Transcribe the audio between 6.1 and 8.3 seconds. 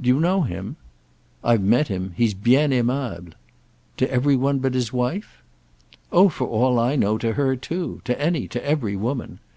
"Oh for all I know, to her too—to